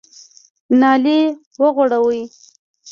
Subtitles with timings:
[0.79, 1.19] نالۍ
[1.61, 2.21] وغوړوئ!